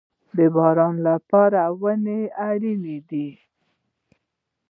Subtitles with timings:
[0.37, 3.29] د باران لپاره ونې اړین دي